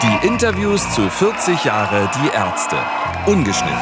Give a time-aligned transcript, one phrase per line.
[0.00, 2.76] Die Interviews zu 40 Jahre Die Ärzte.
[3.26, 3.76] Ungeschnitten.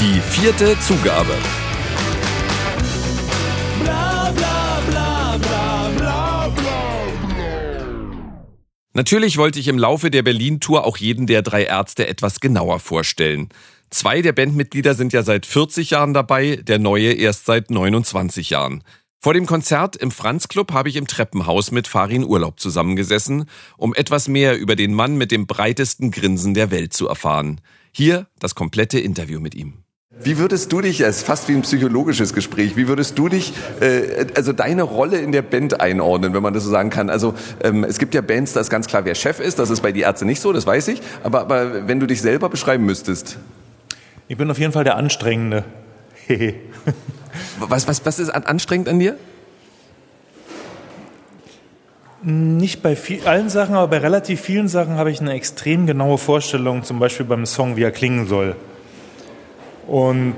[0.00, 1.30] Die vierte Zugabe.
[8.92, 13.50] Natürlich wollte ich im Laufe der Berlin-Tour auch jeden der drei Ärzte etwas genauer vorstellen.
[13.90, 18.82] Zwei der Bandmitglieder sind ja seit 40 Jahren dabei, der neue erst seit 29 Jahren.
[19.24, 23.46] Vor dem Konzert im Franz Club habe ich im Treppenhaus mit Farin Urlaub zusammengesessen,
[23.78, 27.62] um etwas mehr über den Mann mit dem breitesten Grinsen der Welt zu erfahren.
[27.90, 29.78] Hier das komplette Interview mit ihm.
[30.20, 33.54] Wie würdest du dich, es ist fast wie ein psychologisches Gespräch, wie würdest du dich,
[33.80, 37.08] äh, also deine Rolle in der Band einordnen, wenn man das so sagen kann?
[37.08, 39.80] Also ähm, es gibt ja Bands, da ist ganz klar, wer Chef ist, das ist
[39.80, 42.84] bei die Ärzte nicht so, das weiß ich, aber, aber wenn du dich selber beschreiben
[42.84, 43.38] müsstest.
[44.28, 45.64] Ich bin auf jeden Fall der Anstrengende.
[47.58, 49.16] Was, was, was ist anstrengend an dir?
[52.22, 56.16] Nicht bei viel, allen Sachen, aber bei relativ vielen Sachen habe ich eine extrem genaue
[56.16, 58.56] Vorstellung, zum Beispiel beim Song, wie er klingen soll.
[59.86, 60.36] Und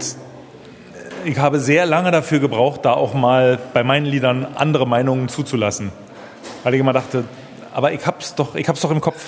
[1.24, 5.92] ich habe sehr lange dafür gebraucht, da auch mal bei meinen Liedern andere Meinungen zuzulassen.
[6.64, 7.24] Weil ich immer dachte,
[7.72, 9.24] aber ich hab's doch, ich hab's doch im Kopf.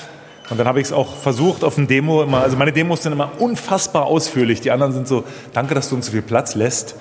[0.51, 3.13] Und dann habe ich es auch versucht auf dem Demo immer, also meine Demos sind
[3.13, 4.61] immer unfassbar ausführlich.
[4.61, 6.97] Die anderen sind so, danke, dass du uns so viel Platz lässt.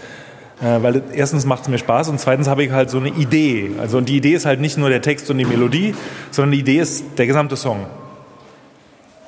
[0.62, 3.72] Äh, weil erstens macht es mir Spaß und zweitens habe ich halt so eine Idee.
[3.80, 5.94] Also und die Idee ist halt nicht nur der Text und die Melodie,
[6.32, 7.86] sondern die Idee ist der gesamte Song.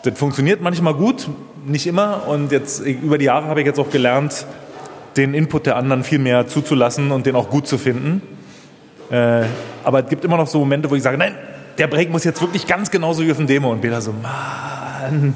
[0.04, 1.30] Das funktioniert manchmal gut,
[1.66, 2.28] nicht immer.
[2.28, 4.46] Und jetzt über die Jahre habe ich jetzt auch gelernt,
[5.18, 8.22] den Input der anderen viel mehr zuzulassen und den auch gut zu finden.
[9.12, 9.44] Äh,
[9.84, 11.36] aber es gibt immer noch so Momente, wo ich sage, nein,
[11.78, 13.72] der Break muss jetzt wirklich ganz genauso wie auf dem Demo.
[13.72, 15.36] Und Peter so, Mann,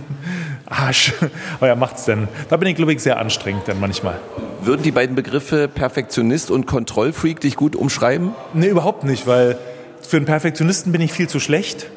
[0.74, 1.14] Arsch.
[1.58, 2.28] Aber ja, macht's denn.
[2.50, 4.20] Da bin ich, glaube ich, sehr anstrengend dann manchmal.
[4.62, 8.32] Würden die beiden Begriffe Perfektionist und Kontrollfreak dich gut umschreiben?
[8.54, 9.58] Nee, überhaupt nicht, weil
[10.02, 11.88] für einen Perfektionisten bin ich viel zu schlecht.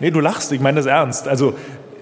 [0.00, 1.28] Nee, du lachst, ich meine das ernst.
[1.28, 1.54] Also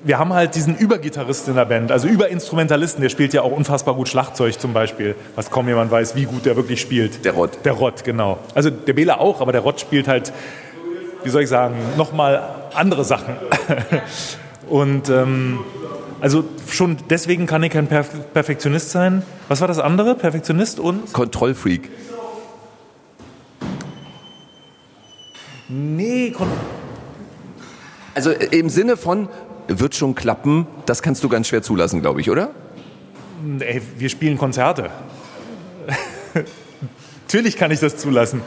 [0.02, 3.94] wir haben halt diesen Übergitarristen in der Band, also Überinstrumentalisten, der spielt ja auch unfassbar
[3.94, 7.24] gut Schlagzeug zum Beispiel, was kaum jemand weiß, wie gut der wirklich spielt.
[7.26, 7.58] Der Rott.
[7.64, 8.38] Der Rott, genau.
[8.54, 10.32] Also der Bela auch, aber der Rott spielt halt
[11.22, 12.42] wie soll ich sagen, nochmal
[12.74, 13.36] andere Sachen.
[14.68, 15.60] Und ähm,
[16.20, 19.22] also schon deswegen kann ich kein Perf Perfektionist sein.
[19.48, 20.14] Was war das andere?
[20.14, 21.12] Perfektionist und?
[21.12, 21.90] Kontrollfreak.
[25.68, 26.48] Nee, Kon
[28.14, 29.28] also im Sinne von,
[29.68, 32.50] wird schon klappen, das kannst du ganz schwer zulassen, glaube ich, oder?
[33.60, 34.90] Ey, wir spielen Konzerte.
[37.22, 38.42] Natürlich kann ich das zulassen.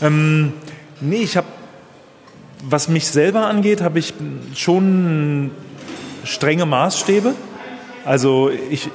[0.00, 0.52] Ähm,
[1.00, 1.48] nee, ich habe
[2.62, 4.14] was mich selber angeht, habe ich
[4.54, 5.50] schon
[6.24, 7.34] strenge Maßstäbe.
[8.04, 8.86] Also ich,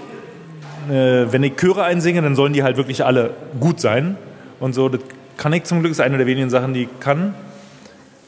[0.89, 4.17] äh, wenn ich Chöre einsinge, dann sollen die halt wirklich alle gut sein.
[4.59, 5.01] Und so, das
[5.37, 7.33] kann ich zum Glück, ist eine der wenigen Sachen, die ich kann.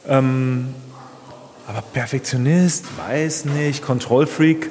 [0.08, 0.74] Ähm,
[1.66, 4.70] aber Perfektionist, weiß nicht, Kontrollfreak,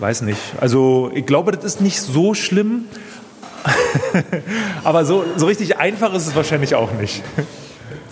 [0.00, 0.40] weiß nicht.
[0.60, 2.86] Also ich glaube, das ist nicht so schlimm.
[4.84, 7.22] aber so, so richtig einfach ist es wahrscheinlich auch nicht.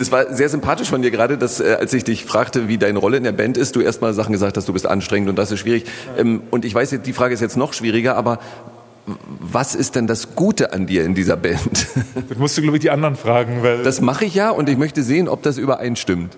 [0.02, 2.98] Das war sehr sympathisch von dir gerade, dass äh, als ich dich fragte, wie deine
[2.98, 5.52] Rolle in der Band ist, du erstmal Sachen gesagt hast, du bist anstrengend und das
[5.52, 5.84] ist schwierig.
[6.18, 8.40] Ähm, und ich weiß, die Frage ist jetzt noch schwieriger, aber
[9.06, 11.86] was ist denn das Gute an dir in dieser Band?
[12.28, 13.62] Das musst du, glaube ich, die anderen fragen.
[13.62, 16.36] Weil das mache ich ja und ich möchte sehen, ob das übereinstimmt.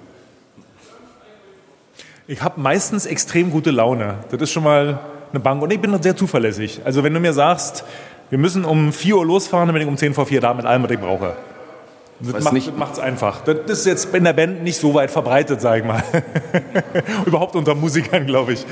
[2.26, 4.19] Ich habe meistens extrem gute Laune.
[4.30, 5.62] Das ist schon mal eine Bank.
[5.62, 6.82] Und ich bin sehr zuverlässig.
[6.84, 7.82] Also wenn du mir sagst,
[8.28, 10.66] wir müssen um 4 Uhr losfahren, dann bin ich um 10 vor 4 da mit
[10.66, 11.34] allem, was ich brauche.
[12.20, 13.42] Das macht es einfach.
[13.42, 16.02] Das ist jetzt in der Band nicht so weit verbreitet, sag ich mal.
[17.26, 18.64] Überhaupt unter Musikern, glaube ich.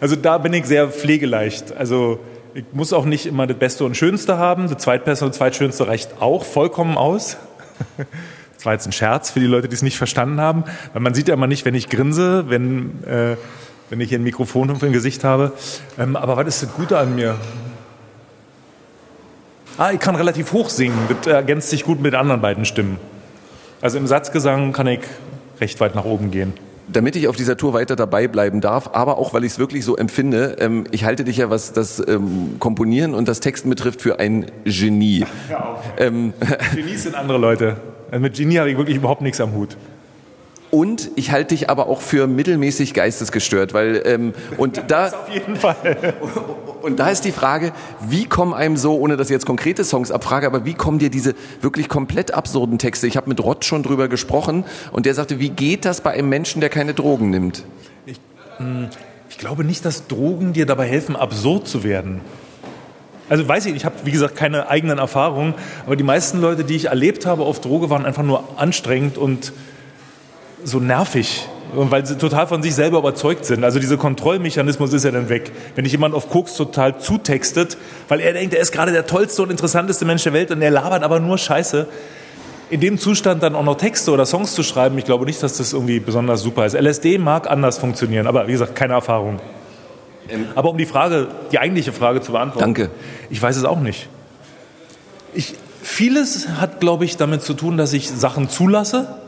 [0.00, 1.76] Also da bin ich sehr pflegeleicht.
[1.76, 2.20] Also
[2.54, 4.68] ich muss auch nicht immer das Beste und Schönste haben.
[4.68, 7.36] Das Zweitbeste und Zweitschönste reicht auch vollkommen aus.
[8.60, 10.64] Das war jetzt ein Scherz für die Leute, die es nicht verstanden haben.
[10.92, 13.36] Weil man sieht ja immer nicht, wenn ich grinse, wenn, äh,
[13.88, 15.52] wenn ich hier ein Mikrofon im Gesicht habe.
[15.98, 17.38] Ähm, aber was ist das Gute an mir?
[19.80, 20.98] Ah, ich kann relativ hoch singen.
[21.08, 22.98] Das ergänzt sich gut mit den anderen beiden Stimmen.
[23.80, 25.00] Also im Satzgesang kann ich
[25.58, 26.52] recht weit nach oben gehen
[26.92, 29.84] damit ich auf dieser Tour weiter dabei bleiben darf, aber auch weil ich es wirklich
[29.84, 34.02] so empfinde, ähm, ich halte dich ja, was das ähm, Komponieren und das Texten betrifft,
[34.02, 35.24] für ein Genie.
[35.48, 36.32] Ja, ähm,
[36.74, 37.76] Genies sind andere Leute.
[38.10, 39.76] Also mit Genie habe ich wirklich überhaupt nichts am Hut.
[40.70, 45.28] Und ich halte dich aber auch für mittelmäßig geistesgestört, weil ähm, und da das auf
[45.28, 46.14] jeden Fall.
[46.82, 50.10] Und da ist die Frage, wie kommen einem so, ohne dass ich jetzt konkrete Songs
[50.10, 53.06] abfrage, aber wie kommen dir diese wirklich komplett absurden Texte?
[53.06, 56.30] Ich habe mit Rott schon drüber gesprochen und der sagte, wie geht das bei einem
[56.30, 57.64] Menschen, der keine Drogen nimmt?
[58.06, 58.18] Ich,
[58.56, 58.88] hm,
[59.28, 62.22] ich glaube nicht, dass Drogen dir dabei helfen, absurd zu werden.
[63.28, 66.76] Also weiß ich, ich habe wie gesagt keine eigenen Erfahrungen, aber die meisten Leute, die
[66.76, 69.52] ich erlebt habe auf Droge, waren einfach nur anstrengend und
[70.64, 71.46] so nervig.
[71.72, 73.62] weil sie total von sich selber überzeugt sind.
[73.62, 75.52] Also dieser Kontrollmechanismus ist ja dann weg.
[75.76, 77.78] Wenn dich jemand auf Koks total zutextet,
[78.08, 80.70] weil er denkt, er ist gerade der tollste und interessanteste Mensch der Welt und er
[80.70, 81.86] labert aber nur Scheiße.
[82.70, 85.58] In dem Zustand dann auch noch Texte oder Songs zu schreiben, ich glaube nicht, dass
[85.58, 86.74] das irgendwie besonders super ist.
[86.74, 89.38] LSD mag anders funktionieren, aber wie gesagt, keine Erfahrung.
[90.28, 92.74] Ähm, aber um die Frage, die eigentliche Frage zu beantworten.
[92.74, 92.90] Danke.
[93.28, 94.08] Ich weiß es auch nicht.
[95.34, 99.19] Ich, vieles hat, glaube ich, damit zu tun, dass ich Sachen zulasse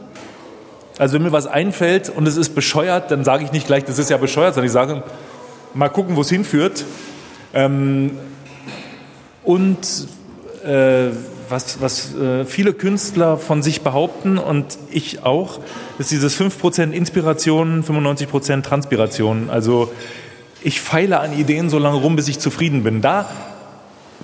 [0.99, 3.99] also wenn mir was einfällt und es ist bescheuert, dann sage ich nicht gleich, das
[3.99, 5.03] ist ja bescheuert, sondern ich sage,
[5.75, 6.85] mal gucken, wo es hinführt.
[7.55, 8.19] Ähm,
[9.43, 9.79] und
[10.65, 11.09] äh,
[11.49, 15.61] was, was äh, viele Künstler von sich behaupten und ich auch,
[15.99, 19.51] ist dieses 5% Inspiration, 95% Transpiration.
[19.51, 19.93] Also
[20.63, 23.03] ich feile an Ideen so lange rum, bis ich zufrieden bin.
[23.03, 23.29] Da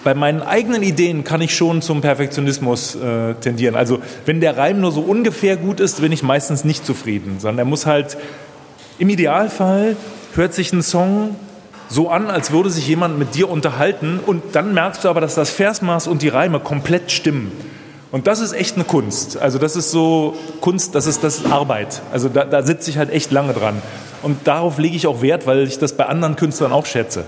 [0.05, 3.75] bei meinen eigenen Ideen kann ich schon zum Perfektionismus äh, tendieren.
[3.75, 7.59] Also wenn der Reim nur so ungefähr gut ist, bin ich meistens nicht zufrieden, sondern
[7.61, 8.17] er muss halt,
[8.99, 9.97] im Idealfall
[10.35, 11.37] hört sich ein Song
[11.89, 15.35] so an, als würde sich jemand mit dir unterhalten und dann merkst du aber, dass
[15.35, 17.53] das Versmaß und die Reime komplett stimmen.
[18.11, 19.37] Und das ist echt eine Kunst.
[19.37, 22.01] Also das ist so Kunst, das ist, das Arbeit.
[22.11, 23.83] Also da, da sitze ich halt echt lange dran.
[24.23, 27.25] Und darauf lege ich auch Wert, weil ich das bei anderen Künstlern auch schätze.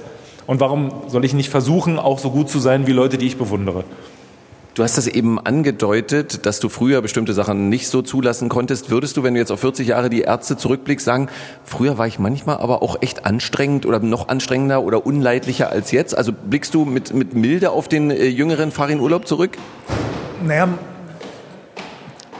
[0.51, 3.39] Und warum soll ich nicht versuchen, auch so gut zu sein wie Leute, die ich
[3.39, 3.85] bewundere?
[4.75, 8.91] Du hast das eben angedeutet, dass du früher bestimmte Sachen nicht so zulassen konntest.
[8.91, 11.29] Würdest du, wenn du jetzt auf 40 Jahre die Ärzte zurückblickst, sagen,
[11.63, 16.19] früher war ich manchmal aber auch echt anstrengend oder noch anstrengender oder unleidlicher als jetzt?
[16.19, 19.57] Also blickst du mit, mit Milde auf den äh, jüngeren Farin Urlaub zurück?
[20.45, 20.69] Naja,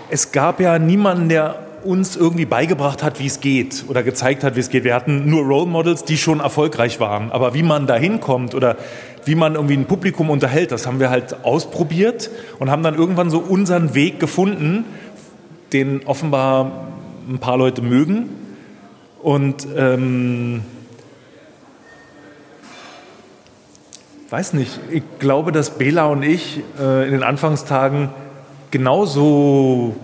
[0.09, 4.57] es gab ja niemanden, der uns irgendwie beigebracht hat, wie es geht oder gezeigt hat,
[4.57, 4.85] wie es geht.
[4.85, 7.31] Wir hatten nur Role Models, die schon erfolgreich waren.
[7.33, 8.77] Aber wie man da hinkommt oder
[9.25, 13.31] wie man irgendwie ein Publikum unterhält, das haben wir halt ausprobiert und haben dann irgendwann
[13.31, 14.85] so unseren Weg gefunden,
[15.73, 16.89] den offenbar
[17.29, 18.29] ein paar Leute mögen.
[19.23, 20.63] Und ähm,
[24.31, 28.11] weiß nicht, ich glaube, dass Bela und ich äh, in den Anfangstagen
[28.71, 29.97] genauso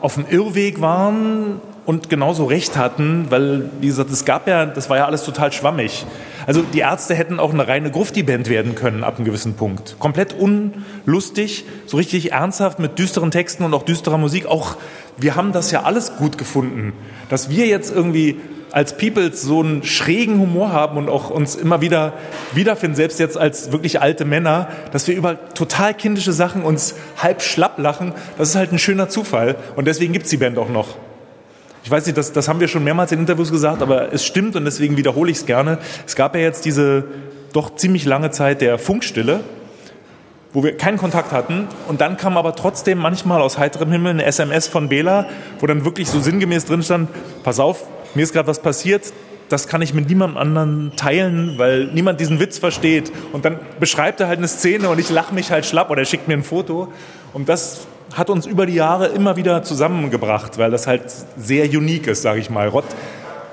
[0.00, 4.90] auf dem Irrweg waren und genauso recht hatten, weil, wie gesagt, es gab ja, das
[4.90, 6.04] war ja alles total schwammig.
[6.46, 9.96] Also die Ärzte hätten auch eine reine Grufti-Band werden können ab einem gewissen Punkt.
[9.98, 14.46] Komplett unlustig, so richtig ernsthaft mit düsteren Texten und auch düsterer Musik.
[14.46, 14.76] Auch
[15.16, 16.92] wir haben das ja alles gut gefunden.
[17.28, 18.40] Dass wir jetzt irgendwie
[18.72, 22.12] als Peoples so einen schrägen Humor haben und auch uns immer wieder
[22.52, 27.42] wiederfinden, selbst jetzt als wirklich alte Männer, dass wir über total kindische Sachen uns halb
[27.42, 30.68] schlapp lachen, das ist halt ein schöner Zufall und deswegen gibt es die Band auch
[30.68, 30.96] noch.
[31.84, 34.56] Ich weiß nicht, das, das haben wir schon mehrmals in Interviews gesagt, aber es stimmt
[34.56, 35.78] und deswegen wiederhole ich es gerne.
[36.06, 37.04] Es gab ja jetzt diese
[37.52, 39.40] doch ziemlich lange Zeit der Funkstille,
[40.52, 41.68] wo wir keinen Kontakt hatten.
[41.88, 45.26] Und dann kam aber trotzdem manchmal aus heiterem Himmel eine SMS von Bela,
[45.60, 47.08] wo dann wirklich so sinngemäß drin stand,
[47.42, 49.12] pass auf, mir ist gerade was passiert,
[49.48, 53.10] das kann ich mit niemandem anderen teilen, weil niemand diesen Witz versteht.
[53.32, 56.04] Und dann beschreibt er halt eine Szene und ich lache mich halt schlapp oder er
[56.04, 56.92] schickt mir ein Foto.
[57.32, 61.02] Und das hat uns über die Jahre immer wieder zusammengebracht, weil das halt
[61.36, 62.68] sehr unique ist, sage ich mal.
[62.68, 62.84] Rott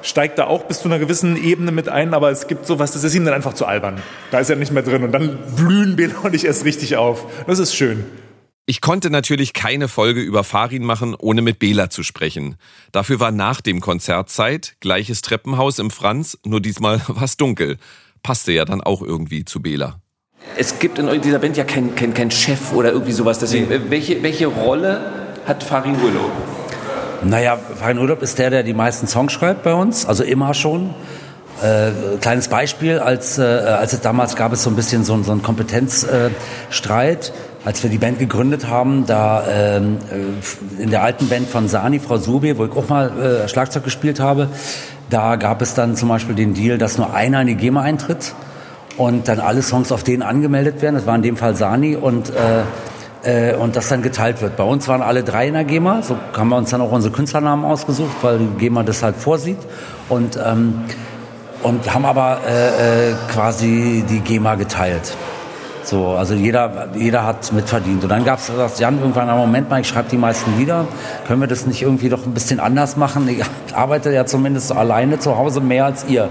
[0.01, 3.03] steigt da auch bis zu einer gewissen Ebene mit ein, aber es gibt sowas, das
[3.03, 4.01] ist ihm dann einfach zu albern.
[4.31, 7.25] Da ist er nicht mehr drin und dann blühen Bela und ich erst richtig auf.
[7.47, 8.05] Das ist schön.
[8.67, 12.55] Ich konnte natürlich keine Folge über Farin machen, ohne mit Bela zu sprechen.
[12.91, 17.77] Dafür war nach dem Konzert Zeit, gleiches Treppenhaus im Franz, nur diesmal war es dunkel.
[18.23, 19.99] Passte ja dann auch irgendwie zu Bela.
[20.57, 23.37] Es gibt in dieser Band ja keinen kein, kein Chef oder irgendwie sowas.
[23.37, 23.81] Deswegen, nee.
[23.89, 25.11] welche, welche Rolle
[25.45, 26.31] hat Farin Urlaub?
[27.23, 30.95] Naja, Farin Urlaub ist der, der die meisten Songs schreibt bei uns, also immer schon.
[31.61, 35.31] Äh, kleines Beispiel, als, äh, als es damals gab es so ein bisschen so, so
[35.31, 37.29] einen Kompetenzstreit.
[37.29, 37.31] Äh,
[37.65, 41.99] als wir die Band gegründet haben, da ähm, äh, in der alten Band von Sani,
[41.99, 44.49] Frau Subi, wo ich auch mal äh, Schlagzeug gespielt habe,
[45.09, 48.33] da gab es dann zum Beispiel den Deal, dass nur einer in die GEMA eintritt
[48.97, 50.95] und dann alle Songs auf denen angemeldet werden.
[50.95, 52.63] Das war in dem Fall Sani und äh,
[53.25, 54.55] äh, und das dann geteilt wird.
[54.55, 57.13] Bei uns waren alle drei in der GEMA, so haben wir uns dann auch unsere
[57.13, 59.57] Künstlernamen ausgesucht, weil die GEMA das halt vorsieht
[60.09, 60.81] und ähm,
[61.63, 65.15] und haben aber äh, äh, quasi die GEMA geteilt.
[65.85, 68.01] So, also jeder, jeder hat mitverdient.
[68.03, 70.87] Und dann gab es Jan irgendwann, einen Moment mal, ich schreibe die meisten Lieder,
[71.27, 73.29] können wir das nicht irgendwie doch ein bisschen anders machen?
[73.67, 76.29] Ich arbeite ja zumindest alleine zu Hause mehr als ihr.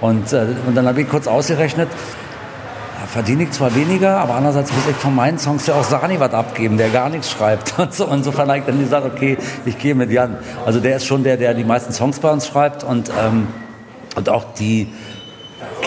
[0.00, 1.88] Und, äh, und dann habe ich kurz ausgerechnet,
[3.06, 6.32] verdiene ich zwar weniger, aber andererseits muss ich von meinen Songs ja auch Sani was
[6.32, 7.78] abgeben, der gar nichts schreibt.
[7.78, 10.38] Und so, insofern habe ich dann gesagt, okay, ich gehe mit Jan.
[10.66, 13.48] Also der ist schon der, der die meisten Songs bei uns schreibt und, ähm,
[14.16, 14.88] und auch die,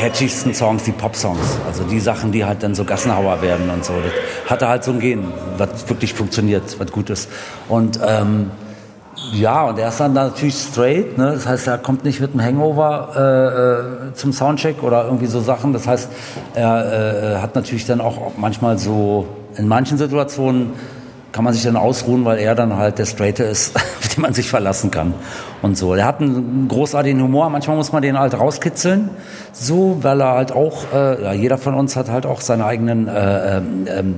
[0.01, 1.59] catchigsten Songs, die Pop-Songs.
[1.67, 3.93] Also die Sachen, die halt dann so Gassenhauer werden und so.
[3.93, 5.25] Das hatte halt so ein Gen,
[5.57, 7.29] was wirklich funktioniert, was gut ist.
[7.69, 8.49] Und ähm,
[9.31, 11.33] Ja, und er ist dann natürlich straight, ne?
[11.33, 15.39] das heißt, er kommt nicht mit einem Hangover äh, äh, zum Soundcheck oder irgendwie so
[15.39, 15.71] Sachen.
[15.71, 16.09] Das heißt,
[16.55, 20.73] er äh, hat natürlich dann auch manchmal so, in manchen Situationen
[21.31, 24.33] kann man sich dann ausruhen, weil er dann halt der Straighte ist, auf den man
[24.33, 25.13] sich verlassen kann
[25.61, 25.93] und so.
[25.93, 29.09] Er hat einen großartigen Humor, manchmal muss man den halt rauskitzeln,
[29.53, 33.07] so, weil er halt auch, äh, ja, jeder von uns hat halt auch seine eigenen
[33.07, 33.61] äh, äh,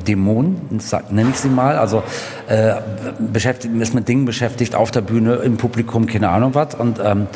[0.08, 2.04] Dämonen, nenne ich sie mal, also
[2.48, 2.74] äh,
[3.20, 7.28] beschäftigt, ist mit Dingen beschäftigt auf der Bühne, im Publikum, keine Ahnung was und ähm,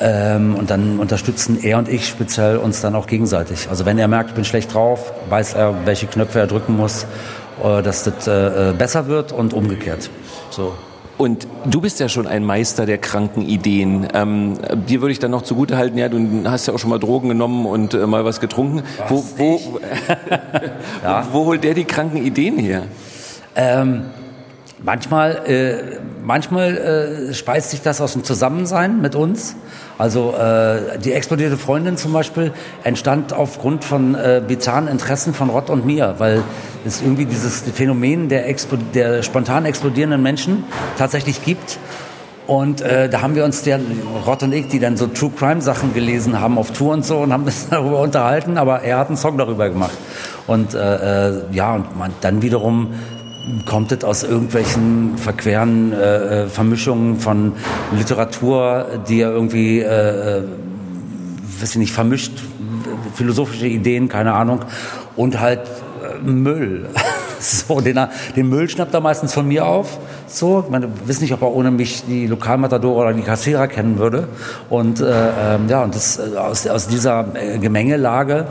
[0.00, 3.68] ähm, und dann unterstützen er und ich speziell uns dann auch gegenseitig.
[3.70, 7.06] Also wenn er merkt, ich bin schlecht drauf, weiß er, welche Knöpfe er drücken muss
[7.62, 10.10] dass das äh, äh, besser wird und umgekehrt.
[10.50, 10.74] So.
[11.18, 14.08] Und du bist ja schon ein Meister der kranken Ideen.
[14.12, 16.98] Ähm, dir würde ich dann noch zugute halten, ja, du hast ja auch schon mal
[16.98, 18.82] Drogen genommen und äh, mal was getrunken.
[18.98, 19.80] Was, wo, wo,
[21.04, 21.26] ja.
[21.30, 22.82] wo, wo, holt der die kranken Ideen her?
[23.54, 24.06] Ähm,
[24.82, 26.76] manchmal äh, manchmal
[27.30, 29.56] äh, speist sich das aus dem Zusammensein mit uns.
[29.98, 32.52] Also äh, die explodierte Freundin zum Beispiel
[32.84, 36.42] entstand aufgrund von äh, bizarren Interessen von Rott und mir, weil
[36.86, 38.44] es irgendwie dieses Phänomen der,
[38.94, 40.64] der spontan explodierenden Menschen
[40.98, 41.78] tatsächlich gibt.
[42.46, 43.78] Und äh, da haben wir uns, der
[44.26, 47.18] Rott und ich, die dann so True Crime Sachen gelesen haben auf Tour und so
[47.18, 49.96] und haben das darüber unterhalten, aber er hat einen Song darüber gemacht.
[50.46, 52.94] Und äh, äh ja, und man, dann wiederum
[53.66, 57.52] kommt es aus irgendwelchen verqueren äh, äh, Vermischungen von
[57.96, 60.42] Literatur, die er irgendwie, äh, äh,
[61.60, 62.32] weiß ich nicht, vermischt,
[63.14, 64.60] philosophische Ideen, keine Ahnung,
[65.16, 66.88] und halt äh, Müll.
[67.40, 67.98] so, den,
[68.36, 69.98] den Müll schnappt er meistens von mir auf.
[70.28, 73.98] So, ich meine, weiß nicht, ob er ohne mich die Lokalmatador oder die Kassierer kennen
[73.98, 74.28] würde.
[74.70, 77.24] Und äh, ähm, ja, und das aus, aus dieser
[77.60, 78.46] Gemengelage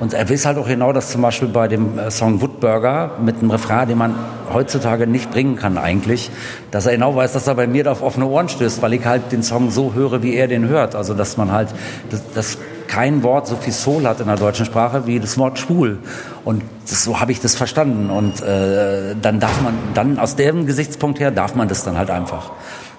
[0.00, 3.36] und er weiß halt auch genau, dass zum Beispiel bei dem äh, Song Woodburger mit
[3.36, 4.14] einem Refrain, den man
[4.52, 6.30] heutzutage nicht bringen kann eigentlich,
[6.70, 9.04] dass er genau weiß, dass er bei mir da auf offene Ohren stößt, weil ich
[9.04, 10.94] halt den Song so höre, wie er den hört.
[10.96, 11.68] Also dass man halt,
[12.10, 15.58] dass, dass kein Wort so viel Soul hat in der deutschen Sprache wie das Wort
[15.58, 15.98] schwul.
[16.44, 18.08] Und das, so habe ich das verstanden.
[18.08, 22.10] Und äh, dann darf man, dann aus dem Gesichtspunkt her darf man das dann halt
[22.10, 22.52] einfach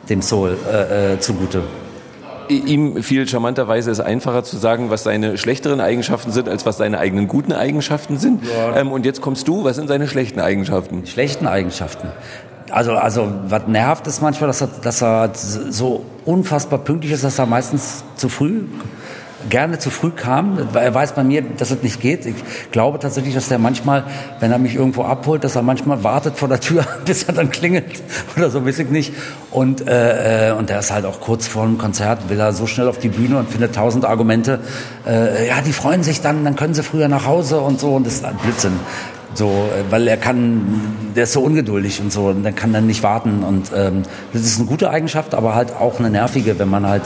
[0.08, 1.63] dem Soul äh, äh, zugute
[2.50, 7.00] ihm viel charmanterweise ist einfacher zu sagen, was seine schlechteren Eigenschaften sind, als was seine
[7.00, 8.43] eigenen guten Eigenschaften sind.
[8.43, 8.77] Ja.
[8.77, 11.05] Ähm, und jetzt kommst du, was sind seine schlechten Eigenschaften?
[11.05, 12.10] Schlechten Eigenschaften.
[12.69, 17.38] Also, also was nervt ist manchmal, dass er, dass er so unfassbar pünktlich ist, dass
[17.38, 18.62] er meistens zu früh
[19.50, 20.57] gerne zu früh kam.
[20.74, 22.25] Er weiß bei mir, dass es nicht geht.
[22.25, 22.36] Ich
[22.71, 24.03] glaube tatsächlich, dass er manchmal,
[24.39, 27.50] wenn er mich irgendwo abholt, dass er manchmal wartet vor der Tür, bis er dann
[27.51, 28.01] klingelt
[28.36, 29.13] oder so, weiß ich nicht.
[29.51, 32.67] Und, äh, äh und er ist halt auch kurz vor dem Konzert, will er so
[32.67, 34.60] schnell auf die Bühne und findet tausend Argumente.
[35.05, 37.95] Äh, ja, die freuen sich dann, dann können sie früher nach Hause und so.
[37.95, 38.74] Und das ist ein Blödsinn.
[39.33, 42.88] So, äh, weil er kann, der ist so ungeduldig und so, und dann kann dann
[42.88, 43.43] nicht warten.
[43.43, 47.03] Und ähm, das ist eine gute Eigenschaft, aber halt auch eine nervige, wenn man halt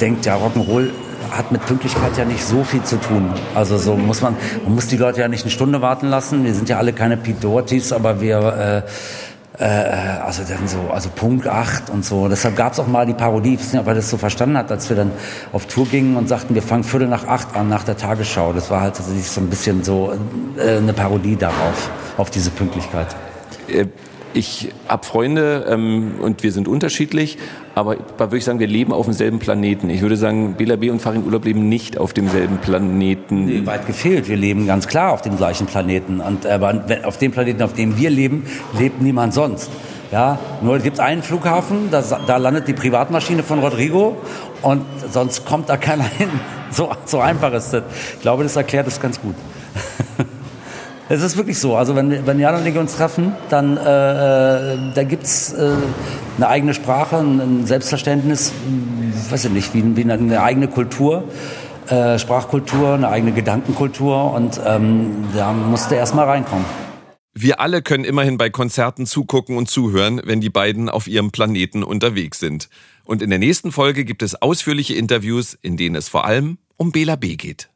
[0.00, 0.90] denkt, ja, Rock'n'Roll
[1.30, 3.32] hat mit Pünktlichkeit ja nicht so viel zu tun.
[3.54, 6.44] Also so muss man, man muss die Leute ja nicht eine Stunde warten lassen.
[6.44, 8.84] Wir sind ja alle keine Dohertys, aber wir,
[9.58, 9.66] äh, äh,
[10.24, 12.28] also dann so, also Punkt 8 und so.
[12.28, 14.58] Deshalb gab es auch mal die Parodie, ich weiß nicht, ob er das so verstanden
[14.58, 15.12] hat, als wir dann
[15.52, 18.52] auf Tour gingen und sagten, wir fangen Viertel nach acht an nach der Tagesschau.
[18.52, 20.12] Das war halt tatsächlich so ein bisschen so
[20.56, 23.08] äh, eine Parodie darauf, auf diese Pünktlichkeit.
[24.36, 27.38] Ich habe Freunde ähm, und wir sind unterschiedlich,
[27.76, 29.88] aber da würde ich sagen, wir leben auf demselben Planeten.
[29.90, 30.90] Ich würde sagen, Bela B.
[30.90, 33.44] und Farin Urlaub leben nicht auf demselben Planeten.
[33.44, 34.28] Nee, weit gefehlt.
[34.28, 36.20] Wir leben ganz klar auf dem gleichen Planeten.
[36.20, 38.44] Und aber auf dem Planeten, auf dem wir leben,
[38.76, 39.70] lebt niemand sonst.
[40.10, 44.16] Ja, nur gibt es einen Flughafen, da, da landet die Privatmaschine von Rodrigo
[44.62, 46.28] und sonst kommt da keiner hin.
[46.70, 47.84] So, so einfach ist das.
[48.14, 49.34] Ich glaube, das erklärt es ganz gut.
[51.08, 51.76] Es ist wirklich so.
[51.76, 53.80] Also wenn, wenn Jan und ich uns treffen, dann äh,
[54.74, 55.72] äh da gibt's äh,
[56.36, 58.52] eine eigene Sprache, ein Selbstverständnis,
[59.30, 61.24] weiß ich nicht, wie, wie eine eigene Kultur.
[61.88, 66.64] Äh, Sprachkultur, eine eigene Gedankenkultur und ähm, da musste erst mal reinkommen.
[67.34, 71.82] Wir alle können immerhin bei Konzerten zugucken und zuhören, wenn die beiden auf ihrem Planeten
[71.82, 72.70] unterwegs sind.
[73.04, 76.90] Und in der nächsten Folge gibt es ausführliche Interviews, in denen es vor allem um
[76.90, 77.68] Bela B geht.